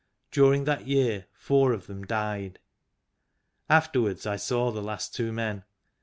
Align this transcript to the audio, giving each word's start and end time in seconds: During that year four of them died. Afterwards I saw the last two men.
During 0.31 0.63
that 0.63 0.87
year 0.87 1.27
four 1.31 1.73
of 1.73 1.85
them 1.85 2.01
died. 2.07 2.57
Afterwards 3.69 4.25
I 4.25 4.35
saw 4.35 4.71
the 4.71 4.81
last 4.81 5.13
two 5.13 5.31
men. 5.31 5.63